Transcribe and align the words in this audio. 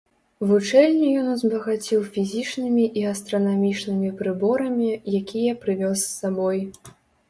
Вучэльню 0.51 1.09
ён 1.23 1.27
узбагаціў 1.33 2.01
фізічнымі 2.17 2.87
і 3.03 3.07
астранамічнымі 3.13 4.09
прыборамі, 4.25 4.93
якія 5.23 5.51
прывёз 5.65 5.97
з 6.07 6.13
сабой. 6.21 6.69